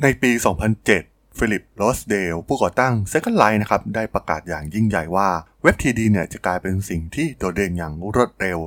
[0.00, 0.30] ในปี
[0.84, 5.28] 2007 ฟิลิปโรสเดล ผู้ก่อตั้ง Second Life นะครับ ได้ประกาศอย่างยิ่งใหญ่ว่า
[5.62, 8.58] เว็บ 3D เนี่ยจะกลายเป็นสิ่งที่โดดเด่นอย่างรวดเร็ว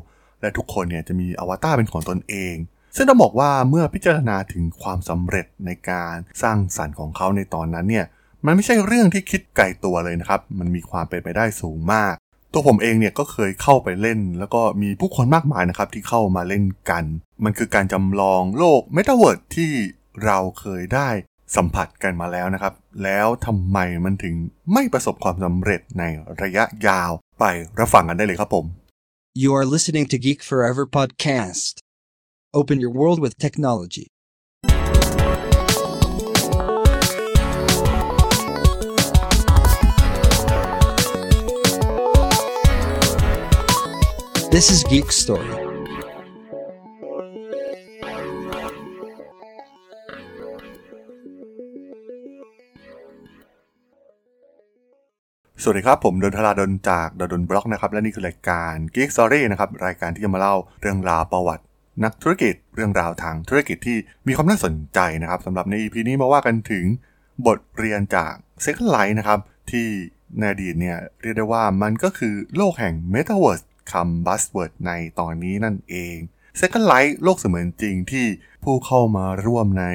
[0.41, 2.55] และทุกคนเนี่ยจะมีอวตารเป็นของตนเอง
[2.95, 8.05] ซึ่งต้องบอกว่าเมื่อพิจารณาถึงความสำเร็จในการสร้างสรรค์ของเขาในตอนนั้นเนี่ย
[8.45, 12.13] มันไม่ใช่เรื่องที่คิดไกลตัวเลยนะครับ มันมีความเป็นไปได้สูงมาก
[12.53, 17.03] ตัวผมเองเนี่ยก็เคยเข้าไปเล่น แล้วก็มีผู้คนมากมายนะครับที่เข้ามาเล่นกัน
[17.43, 19.71] มันคือการจำลองโลกเมตาเวิร์ดที่
[20.23, 21.09] เราเคยได้
[21.55, 22.73] สัมผัสกันมาแล้วนะครับ
[23.03, 24.35] แล้วทำไมมันถึง
[24.73, 26.03] ไม่ประสบความสำเร็จใน
[26.41, 27.43] ระยะยาวไป
[27.79, 28.65] รับฟังกันได้เลยครับผม
[29.43, 31.73] You are listening to Geek Forever podcast.
[32.59, 34.07] Open your world with technology.
[44.55, 45.64] This is Geek Story.
[55.67, 61.63] สวัสดีครับ ผมดนทราดนจากดนบล็อกนะครับ และนี่คือรายการ Geek Story นะครับ รายการที่จะมาเล่าเรื่องราวประวัติ
[62.03, 66.85] นักธุรกิจ เรื่องราวทางธุรกิจที่มีความน่าสนใจนะครับสำหรับใน EP นี้มาว่ากันถึง
[67.47, 68.33] บทเรียนจาก
[68.65, 69.39] Second Life นะครับ
[69.71, 69.87] ที่
[70.37, 76.17] ในอดีตเนี่ยเรียกได้ว่ามันก็คือโลกแห่ง Metaverse คำ buzzword ในตอนนี้นั่นเอง
[76.59, 78.27] Second Life โลกเสมือนจริงที่
[78.63, 79.85] ผู้เข้ามาร่วมใน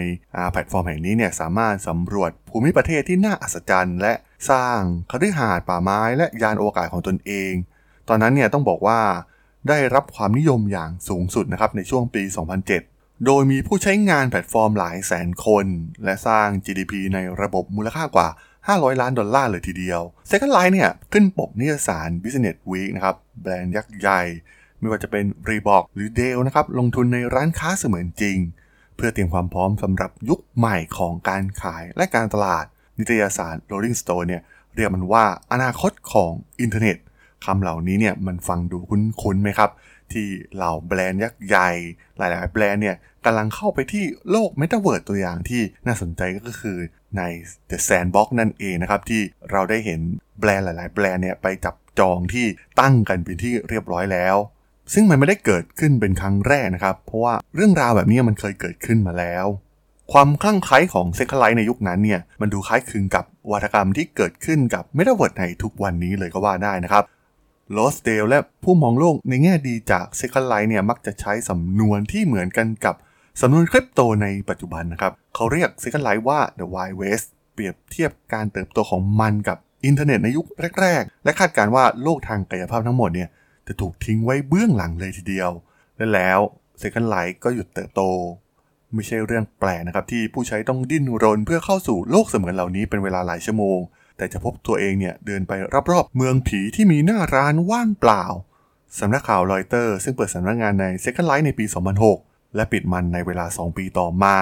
[0.52, 4.14] แพลตฟอร์มแห่งนี้เนี่ยสามารถสำรวจภูมิประเทศที่น่าอัศจรรย์ และ
[4.50, 7.52] สร้างคฤหาสน์ป่าไม้และยานอวกาศของตนเอง
[8.08, 9.00] ตอนนั้นเนี่ยต้องบอกว่า
[9.68, 12.22] ได้รับความนิยมอย่างสูงสุดนะครับในช่วงปี
[12.74, 15.66] 2007 โดยมีผู้ใช้งานแพลตฟอร์มหลายแสนคน
[16.04, 18.28] และสร้าง GDP ในระบบมูลค่ากว่า
[18.64, 20.00] 500 ล้านดอลลาร์เลยทีเดียว
[20.30, 24.20] Second Life เนี่ยขึ้นปกนิตยสาร Business Week นะครับแบรนด์ยักษ์ใหญ่
[24.80, 28.38] ไม่ว่าจะเป็น Reebok หรือ Dell นะครับลงทุนในร้านค้าเสมือนจริง
[28.96, 32.64] เพื่อเตรียมความพร้อมสำหรับยุคใหม่ของการขายและการตลาด
[32.98, 34.42] นิตยสาร Rolling Stone เนี่ย
[34.74, 36.96] เรียกมันว่าอนาคตของอินเทอร์เน็ต
[37.44, 39.70] คำเหล่านี้เนี่ยมันฟังดูคุ้นๆไหมครับ
[40.12, 41.70] ที่เหล่าแบรนด์ยักษ์ใหญ่
[42.18, 46.78] หลายๆ แบรนด์เนี่ยกำลังเข้าไปที่โลกเมตาเวิร์ดตัวอย่างที่น่าสนใจก็คือ
[47.16, 47.22] ใน
[47.70, 50.00] The Sandbox นั่นเองนะครับ ที่เราได้เห็น
[50.40, 52.46] แบรนด์หลาย ๆ แบรนด์เนี่ยไปจับจองที่
[52.80, 54.36] ตั้งกันเป็นที่เรียบร้อยแล้ว
[54.92, 59.46] ซึ่งมันไม่ได้เกิดขึ้นเป็นครั้งแรกนะครับ เพราะว่าเรื่องราวแบบนี้มันเคยเกิดขึ้นมาแล้ว
[60.12, 67.04] ความคลั่งไคล้ของ Second Life ในยุคนั้นเนี่ยมันดูคล้ายคลึงกับนวัตกรรมที่เกิดขึ้นกับเมตาเวิร์ดในทุกวันนี้เลยก็ว่าได้นะครับ
[67.72, 72.94] โรสเดลและผู้มองโลกในแง่ดีจาก Second Life เนี่ยมักจะใช้สำนวนที่เหมือนกันกับ
[73.40, 80.46] สำนวนคริปโตในปัจจุบันนะครับ เขาเรียก Second Life ว่า the wild west เปรียบเทียบการเติบโตของมันกับอินเทอร์เน็ตในยุค
[80.80, 83.28] แรก ๆ และคาดการณ์ว่าโลกทางกายภาพทั้งหมดเนี่ย
[83.66, 85.50] จะถูกทิ้งไว้เบื้องหลังเลยทีเดียว
[85.96, 86.38] และแล้ว
[86.82, 88.02] Second Life ก็หยุดเติบโต
[88.94, 93.78] ไม่ใช่เรื่องแปลกนะครับที่ผู้ใช้ต้องดิ้นรนเพื่อเข้าสู่โลกเสมือนเหล่านี้เป็นเวลาหลายชั่วโมง
[94.16, 95.52] แต่จะพบตัวเองเนี่ยเดินไป
[95.92, 98.24] รอบๆเมืองผีที่มีหน้าร้านว่างเปล่า
[98.98, 101.64] สำนักข่าวรอยเตอร์ซึ่งเปิดสำนักงานใน Second Life ในปี
[102.10, 104.36] 2006 และปิดมันในเวลา 2 ปีต่อมา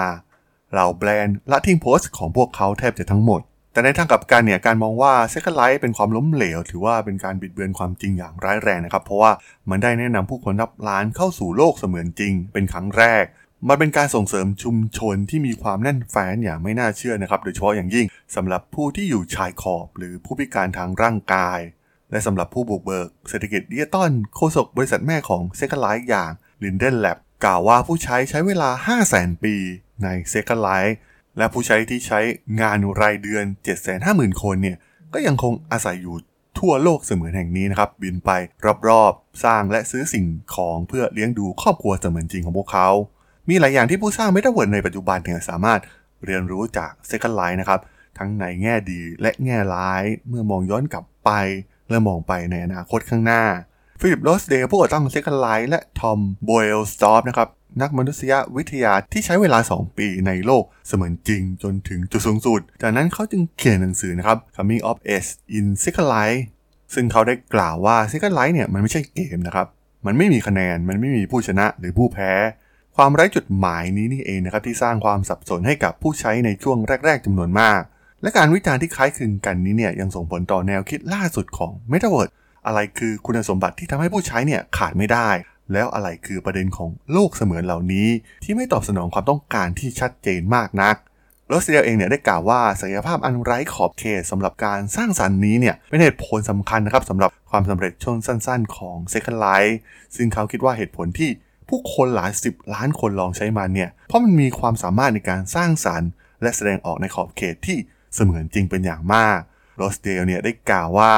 [0.73, 3.41] เหล่าแบรนด์ละทิ้งโพสต์ของพวกเขาแทบจะทั้งหมด
[3.79, 9.33] แต่ในทางกลับกันเนี่ยการมองว่า Second Life เป็นความล้มเหลว ถือว่าเป็นการบิดเบือนความจริงอย่างร้ายแรงนะครับ เพราะว่า
[9.71, 13.25] มันได้แนะนำผู้คนรับล้านเข้าสู่โลกเสมือนจริง เป็นครั้งแรก
[13.69, 18.07] มันเป็นการส่งเสริมชุมชนที่มีความแน่นแฟ้นอย่างไม่น่าเชื่อนะครับ โดยเฉพาะอย่างยิ่ง
[18.37, 21.61] สำหรับผู้ที่อยู่ชายขอบ หรือผู้พิการทางร่างกาย
[22.11, 26.31] และสำหรับผู้บุกเบิกเศรษฐกิจดิจิตอลโฆษกบริษัทแม่ของ Second Life อย่าง
[26.63, 28.71] Linden Lab กล่าวว่าผู้ใช้ใช้เวลา
[29.07, 29.55] 500,000 ปี
[30.03, 30.95] ใน Second Life
[31.37, 32.21] และผู้ใช้ที่ใช้
[32.61, 33.45] งานรายเดือน
[33.95, 34.77] 750,000 คนเนี่ย
[35.15, 36.17] ก็ยังคงอาศัยอยู่
[36.59, 38.31] ทั่วโลกเสมือนแห่งนี้นะครับ บินไป
[38.89, 42.89] รอบๆ สร้างและซื้อสิ่งของเพื่อเลี้ยงดูครอบครัวเสมือนจริงของพวกเขา
[43.49, 45.81] มีหลายอย่างที่ผู้สร้างเมตาเวิร์ดในปัจจุบันเนี่ยสามารถ
[46.25, 47.81] เรียนรู้จาก Second Life นะครับ
[48.19, 51.31] ทั้งในแง่ดีและแง่ร้ายเมื่อมองย้อนกลับไป
[51.89, 53.43] และมองไปในอนาคตข้างหน้า
[54.03, 57.49] ฟิลิปโรสเดลผู้ก่อตั้ง Second Life และทอมโบเอลสตอฟนะครับ
[57.83, 66.41] นักมนุษยวิทยาที่ใช้เวลา 2 ปีในโลกเสมือนจริงจนถึงจุดสูงสุด จากนั้นเขาจึงเขียนหนังสือนะครับ Coming of Age in Second Life
[66.95, 69.67] ซึ่งเขาได้กล่าวว่า Second Life เนี่ยมันไม่ใช่เกมนะครับ
[70.07, 72.33] มันไม่มีคะแนน มันไม่มีผู้ชนะหรือผู้แพ้
[72.97, 77.81] ความไร้จุดหมายนี้นี่เองนะครับที่สร้างความสับสนให้กับผู้ใช้ในช่วงแรก ๆจำนวนมาก
[78.23, 82.33] และการวิจารณ์ที่คล้ายคลึงกันนี้เนี่ยยังส่งผลต่อแนวคิดล่าสุดของ Metaverse
[82.67, 85.29] อะไรคือคุณสมบัติที่ทำให้ผู้ใช้เนี่ยขาดไม่ได้
[85.73, 88.09] แล้วอะไรคือประเด็นของโลกเสมือนเหล่านี้
[88.45, 90.97] ที่ไม่ตอบสนองความต้องการที่ชัดเจนมากนัก
[91.49, 99.75] โรสเดลเองเนี่ยได้กล่าวว่าศักยภาพอันไร้ขอบเขตสำหรับการสร้างสรรค์นี้เนี่ยเป็นเหตุผลสำคัญนะครับสำหรับความสำเร็จช่วงสั้นๆ ของ Second Life
[100.17, 101.31] ซึ่งเขาคิดว่าเหตุผลที่
[101.69, 106.11] ผู้คนหลายสิบล้านคนลองใช้มันเนี่ยเพราะมันมีความสามารถในการสร้างสรรค์
[106.43, 107.79] และแสดงออกในขอบเขตที่
[108.15, 109.39] เสมือนจริงเป็นอย่างมาก
[109.77, 111.13] โรสเดลเนี่ยได้กล่าวว่า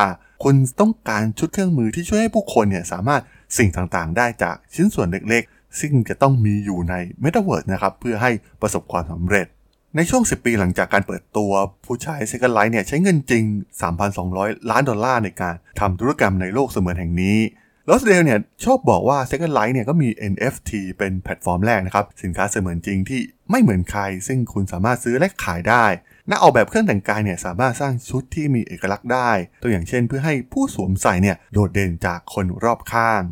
[0.45, 3.23] คุณต้องการชุดเครื่องมือที่ช่วยให้ผู้คนเนี่ยสามารถ
[3.59, 8.31] สิ่งต่างๆ ได้จากชิ้นส่วนเล็กๆ ซึ่งจะต้องมีอยู่ใน Metaverse นะครับเพื่อให้
[8.63, 9.47] ประสบความสำเร็จ
[9.97, 11.53] ในช่วง 10 ปีหลังจากการเปิดตัว
[11.85, 13.45] ผู้ใช้ Second Life เนี่ยใช้เงินจริง
[14.07, 17.39] 3,200 ล้านดอลลาร์ในการทำธุรกรรมในโลกเสมือนแห่งนี้
[17.89, 23.21] โรสเดลเนี่ยชอบบอกว่า Second Life เนี่ยก็มี NFT เป็นแพลตฟอร์มแรกนะครับ สินค้าเสมือนจริงที่
[23.51, 25.85] ไม่เหมือนใคร ซึ่งคุณสามารถซื้อและขายได้
[26.31, 29.31] นักออกแบบเครื่องแต่งกายเนี่ยสามารถสร้างชุดที่มีเอกลักษณ์ได้
[29.63, 33.23] ตัวอย่างเช่นเพื่อให้ผู้สวมใส่เนี่ยโดดเด่นจากคนรอบข้าง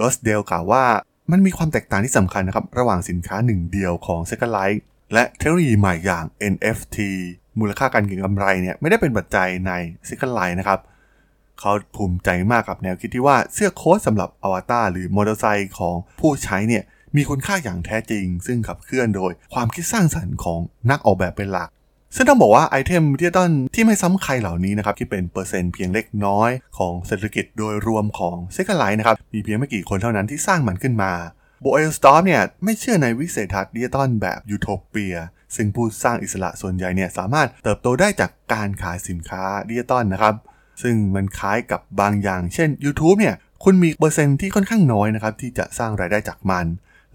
[0.00, 0.84] โรสเดลกล่าวว่า
[1.30, 4.80] มันมีความแตกต่างที่สำคัญนะครับ ระหว่างสินค้าหนึ่งเดียวของ Second Life
[5.12, 6.98] และเทคโนโลยีใหม่อย่าง NFT
[7.58, 9.72] มูลค่าการเก็งกำไรเนี่ยไม่ได้เป็นปัจจัยใน
[10.08, 10.80] Second Life นะครับ
[11.60, 16.82] เขาภูมิใจมากกับแนวคิดที่ว่าเสื้อโค้ทสำหรับอวตารหรือมอเตอร์ไซค์ของผู้ใช้เนี่ย
[17.16, 20.60] มีคุณค่าอย่างแท้จริง ซึ่งขับเคลื่อนโดยความคิดสร้างสรรค์ของ
[20.90, 21.68] นักออกแบบเป็นหลัก
[22.14, 31.12] ซึ่งต้องบอกว่าไอเทมดิจิตอลที่ไม่ซ้ำใครเหล่านี้นะครับที่เป็นเปอร์เซ็นต์เพียงเล็กน้อยของเศรษฐกิจโดยรวมของ Second Life นะครับมีเพียงไม่กี่คนเท่านั้นที่สร้างมันขึ้นมา
[31.62, 35.16] Boellstorff เนี่ยไม่เชื่อในวิสัยทัศน์ดิจิตอลแบบยูโทเปีย
[35.56, 40.34] ซึ่งผู้สร้างอิสระส่วนใหญ่เนี่ยสามารถเติบโตได้จากการขายสินค้าดิจิตอลนะครับ
[40.82, 43.34] ซึ่งมันคล้ายกับบางอย่าง เช่น YouTube เนี่ย
[43.64, 46.66] คุณมีเปอร์เซ็นต์ที่ค่อนข้างน้อยนะครับที่จะสร้างรายได้จากมัน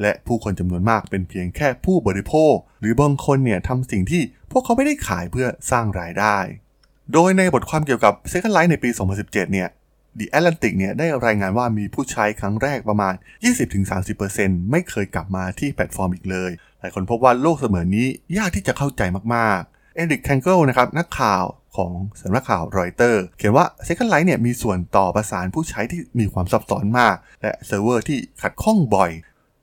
[0.02, 6.38] และผู้คนจำนวนมากเป็นเพียงแค่ผู้บริโภค หรือบางคนเนี่ยทำสิ่งที่พวกเขาไม่ได้ขายเพื่อสร้างรายได้
[7.14, 9.70] โดยในบทความเกี่ยวกับ Second Life ในปี 2017 เนี่ย
[10.20, 13.14] The Atlantic เนี่ยได้รายงานว่ามีผู้ใช้ครั้งแรกประมาณ
[13.92, 18.08] 20-30%ไม่เคยกลับมาที่แพลตฟอร์มอีกเลย หลายคนพบว่าโลกเสมือนนี้
[18.38, 19.02] ยากที่จะเข้าใจ
[19.36, 21.44] มากๆ Eric Krangel นะครับนักข่าว
[21.78, 29.12] ของสำนักข่าวรอยเตอร์ เขียนว่า Second Life เนี่ยมีส่วนต่อประสานผู้ใช้ที่มีความซับซ้อนมาก และเซิร์ฟเวอร์ที่ขัดข้องบ่อย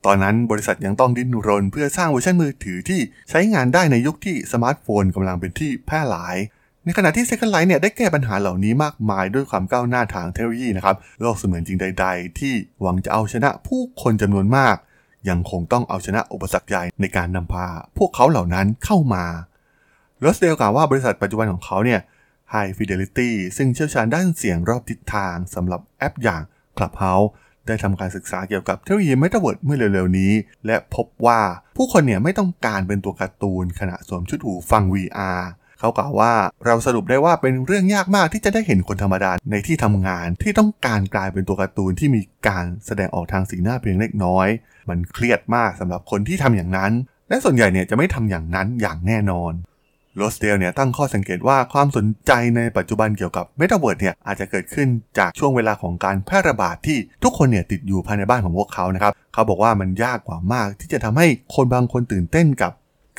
[0.05, 2.99] ตอนนั้นบริษัทยังต้องดิ้นรนเพื่อสร้างเวอร์ชันมือถือที่
[3.29, 6.35] ใช้งานได้ในยุคที่สมาร์ทโฟนกำลังเป็นที่แพร่หลาย
[6.85, 14.75] ในขณะที่ Second Life เนี่ยได้แก้ปัญหาเหล่านี้มากมายด้วยความก้าวหน้าทางเทคโนโลยีนะครับโลกเสมือนจริงใด ๆ ที่หวังจะเอาชนะผู้คนจำนวนมาก
[15.29, 17.67] ยังคงต้องเอาชนะอุปสรรคใหญ่ในการนำพา
[17.97, 19.25] พวกเขาเหล่านั้นเข้ามา
[20.19, 21.99] โรสเดลกล่าวว่าบริษัทปัจจุบันของเขาเนี่ย
[22.53, 26.41] High Fidelity ซึ่งเชี่ยวชาญด้านเสียงรอบทิศทางสำหรับแอปอย่าง
[26.77, 27.27] Clubhouse
[27.67, 30.31] ได้ทำการศึกษาเกี่ยวกับเทคโนโลยี Metaverse เมื่อเร็วๆนี้
[30.65, 31.39] และพบว่า
[31.77, 35.41] ผู้คนเนี่ยไม่ต้องการเป็นตัวการ์ตูนขณะสวมชุดหูฟัง VR
[35.79, 36.33] เขากล่าวว่า
[36.65, 44.47] เราสรุปได้ว่าเป็นเรื่องยากมากที่จะได้เห็นคนธรรมดาในที่ทำงานที่ต้องการกลายเป็นตัวการ์ตูนที่มีการแสดงออกทางสีหน้าเพียงเล็กน้อย
[44.89, 46.91] มันเครียดมากสำหรับคนที่ทำอย่างนั้น
[47.29, 49.53] และส่วนใหญ่เนี่ยจะไม่ทำอย่างนั้นอย่างแน่นอน
[50.17, 54.87] โรสเดลเนี่ยตั้งข้อสังเกตว่าความสนใจในปัจจุบันเกี่ยวกับเมตาเวิร์ดเนี่ยอาจจะเกิดขึ้น
[55.17, 62.71] จากช่วงเวลาของการแพร่ระบาดที่ทุกคนเนี่ยติดอยู่ภายในบ้านของพวกเขานะครับเขาบอกว่ามันยากกว่ามากที่จะทำให้คนบางคนตื่นเต้นกับ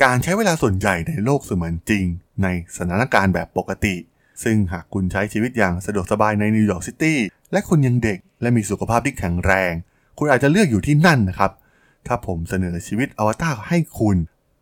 [0.03, 2.05] การใช้เวลาส่วนใหญ่ในโลกเสมือนจริง
[2.43, 3.95] ในสถานการณ์แบบปกติ
[4.43, 7.19] ซึ่งหากคุณใช้ชีวิตอย่างสะดวกสบายในนิวยอร์กซิตี้
[7.51, 9.73] และคุณยังเด็ก และมีสุขภาพที่แข็งแรง
[10.17, 11.51] คุณอาจจะเลือกอยู่ที่นั่นนะครับ
[12.07, 14.17] ถ้าผมเสนอชีวิตอวตารให้คุณ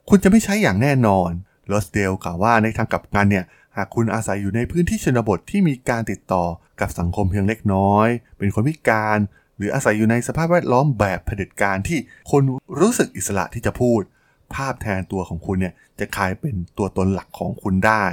[0.10, 1.31] คุณจะไม่ใช้อย่างแน่นอน
[1.71, 3.45] โรสเดลกล่าวว่าในทางกลับกันเนี่ย
[3.77, 6.45] หากคุณอาศัยอยู่ในพื้นที่ชนบทที่มีการติดต่อ
[6.79, 8.07] กับสังคมเพียงเล็กน้อย
[8.38, 9.18] เป็นคนพิการ
[9.57, 12.00] หรืออาศัยอยู่ในสภาพแวดล้อมแบบเผด็จการที่
[12.31, 12.41] คน
[12.79, 14.01] รู้สึกอิสระที่จะพูด
[14.56, 18.03] ภาพแทนตัวของคุณเนี่ยจะกลายเป็นตัวตนหลักของคุณได้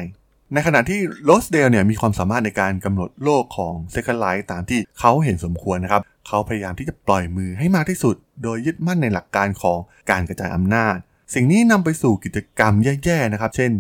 [0.55, 9.79] ในขณะที่โรสเดลเนี่ยมีความสามารถในการกำหนดโลกของเซคันไลท์ตามที่เขาเห็นสมควรนะครับ เขาพยายามที่จะปล่อยมือให้มากที่สุด โดยยึดมั่นในหลักการของ
[10.11, 10.97] การกระจายอำนาจ
[11.35, 12.73] สิ่งนี้นำไปสู่กิจกรรม
[13.05, 13.73] แย่ๆนะครับ เช่น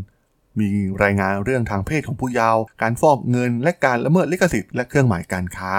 [0.58, 0.68] มี
[1.02, 5.74] รายงานเรื่องทางเพศของผู้เยาว์การฟอกเงิน และการละเมิดลิขสิทธิ์และเครื่องหมายการค้า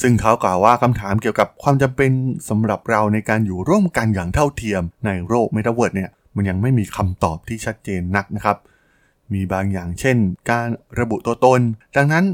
[0.00, 2.10] ซึ่งเขากล่าวว่าคำถามเกี่ยวกับความจำเป็น
[2.48, 8.56] สำหรับเราในการอยู่ร่วมกันอย่างเท่าเทียมในโลกเมตาเวิร์ดเนี่ยมันยังไม่มีคำตอบที่ชัดเจนนักนะครับ
[9.32, 10.16] มีบางอย่างเช่น
[10.50, 11.60] การระบุตัวตน
[11.96, 12.24] ดังนั้น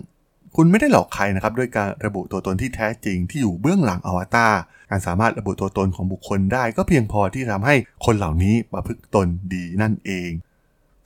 [0.57, 4.55] คุณไม่ได้หลอกใครนะครับด้วยการระบุตัวตนที่แท้จริงที่อยู่เบื้องหลังอวตาร
[4.91, 10.31] การสามารถระบุตัวตนของบุคคลได้ก็เพียงพอที่ทำให้คนเหล่านี้ประพฤติตนดีนั่นเอง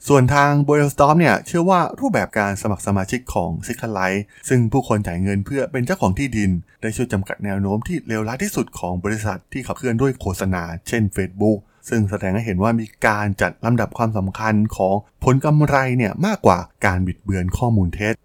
[0.07, 6.51] ส่วนทาง b o y l s t o r m เนี่ยเชื่อว่ารูปแบบการสมัครสมาชิกของ s i c ไลท์ซึ่งผู้คนจ่ายเงินเพื่อเป็นเจ้าของที่ดิน
[6.81, 11.57] ได้ช่วยจำกัดแนวโน้มที่เลวร้ายที่สุดของบริษัทที่ขับเคลื่อนด้วยโฆษณา เช่น Facebook
[11.89, 18.15] ซึ่งแสดงให้เห็นว่ามีการจัดลำดับความสำคัญของผลกำไรเนี่ยมากกว่าการบิดเบือนข้อมูลเท็จ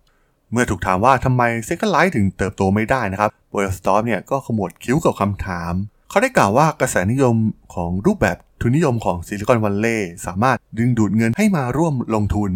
[0.53, 5.73] เมื่อถูกถามว่าทำไม Second Life ถึงเติบโตไม่ได้นะครับโบยสตอมเนี่ยก็ขมวดคิ้วกับคำถาม
[6.11, 7.37] เขาได้กล่าวว่ากระแสนิยม
[7.75, 12.51] ของรูปแบบทุนนิยมของซิลิคอนวัลเลย์สามารถดึงดูดเงินให้มาร่วมลงทุน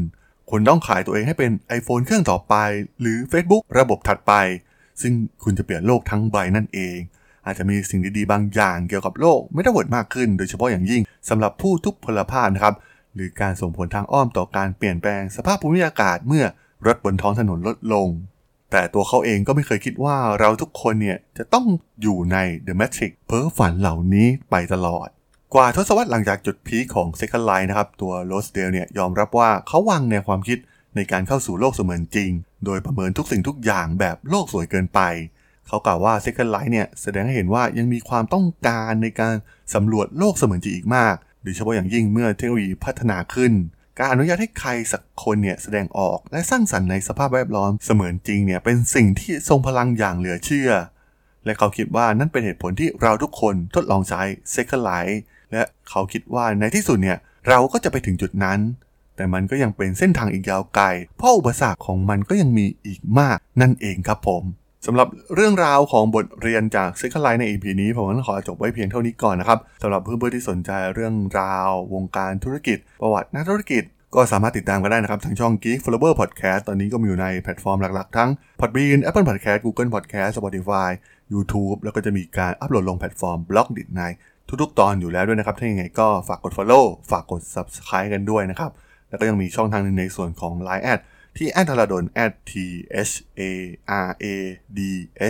[0.50, 2.54] คุณต้องขายตัวเองให้เป็น iPhone เครื่องต่อไป
[3.00, 4.32] หรือ Facebook ระบบถัดไป
[5.00, 5.12] ซึ่ง
[5.44, 6.96] คุณจะเปลี่ยนโลกทั้งใบนั่นเอง
[7.46, 12.74] อาจจะมีสิ่งดีๆ บางอย่างเกี่ยวกับโลกไม่ได้เวิร์ดมากขึ้น โดยเฉพาะอย่างยิ่งสำหรับผู้ทุพพลภาพนะครับ
[13.14, 16.44] หรือการส่งผลทางอ้อมต่อการเปลี่ยนแปลงสภาพภูมิอากาศเมื่อ
[16.86, 18.08] รถบนท้องถนนลดลง
[18.70, 21.66] แต่ตัวเขาเองก็ไม่เคยคิดว่าเราทุกคนเนี่ยจะต้อง
[22.02, 25.08] อยู่ใน The Matrix เพ้อฝันเหล่านี้ไปตลอด
[25.54, 30.58] กว่าทศวรรษหลังจากจุด peak ของ Second Life นะครับ ตัวโรสเดลเนี่ยยอมรับว่าเขาวางแนวความคิด
[30.96, 32.30] ในการเข้าสู่โลกเสมือนจริง
[32.64, 35.00] โดยประเมินทุกสิ่งทุกอย่างแบบโลกสวยเกินไป
[35.66, 39.34] เขากล่าวว่า Second Life เนี่ยแสดงให้เห็นว่ายังมีความต้องการในการ
[39.74, 43.52] สำรวจโลกเสมือนจริงอีกมาก โดยเฉพาะอย่างยิ่งเมื่อเทคโนโลยีพัฒนาขึ้น
[43.98, 50.70] การอนุญาตให้ใครสักคนเนี่ยแสดงออกและสร้างสรรค์ในสภาพแวดล้อมเสมือนจริงเนี่ยเป็นสิ่งที่ทรงพลังอย่างเหลือเชื่อ
[51.44, 54.22] และเขาคิดว่านั่นเป็นเหตุผลที่เราทุกคนทดลองใช้
[54.54, 55.16] Second Life
[55.52, 58.58] และเขาคิดว่าในที่สุดเนี่ยเราก็จะไปถึงจุดนั้น
[59.16, 60.86] แต่มันก็ยังเป็นเส้นทางอีกยาวไกล
[61.16, 64.42] เพราะอุปสรรคของมันก็ยังมีอีกมากนั่นเองครับผม
[64.86, 73.82] สำหรับเรื่องราวของบทเรียนจาก Second Life ใน EP นี้ ผมก็ขอจบไว้เพียงเท่านี้ก่อนนะครับสำหรับเพื่อนๆที่สนใจเรื่องราว วงการธุรกิจ ประวัตินักธุรกิจ
[74.14, 80.90] ก็สามารถติดตามกันได้นะครับ ทางช่อง Geek Forever Podcast ตอนนี้ก็มีอยู่ในแพลตฟอร์มหลักๆ ทั้ง Podbean Apple Podcast Google Podcast Spotify
[81.32, 84.02] YouTube แล้วก็จะมีการอัปโหลดลงแพลตฟอร์ม b l o g d i t ใน
[84.62, 88.70] ทุกๆ ตอนอยู่แล้วด้วยนะครับ ถ้าอย่างไงก็ฝากกด Follow ฝากกด Subscribe กันด้วยนะครับ
[89.10, 91.00] แล้วก็ยังมีช่องทางหนึงในส่วนของ Line แอด
[91.38, 92.04] ที่แอดธาราดน
[92.50, 92.52] t
[93.10, 93.50] h a
[94.06, 94.26] r a
[94.78, 94.80] d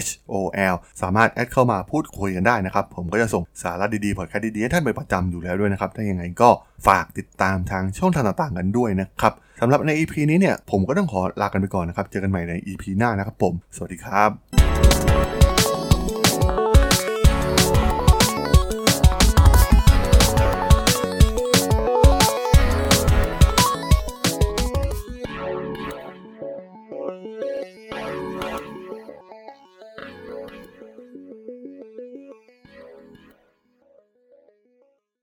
[0.06, 0.34] h o
[0.72, 6.50] l สามารถแอดเข้ามาพูดคุยกันได้นะครับ ผมก็จะส่งสาระดีๆพอดแคสต์ดีๆให้ท่านไปนประจำอยู่แล้วด้วยนะครับ ถ้าอย่างไงก็
[6.86, 15.45] ฝากติดตามทางช่องทางต่างๆกันด้วยนะครับสำหรับใน EP นี้เนี่ยผมก็ต้องขอลากันไปก่อนนะครับ เจอกันใหม่ใน EP หน้านะครับผม สวัสดีครับ